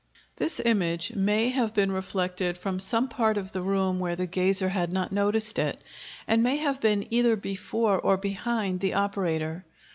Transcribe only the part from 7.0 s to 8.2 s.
either before or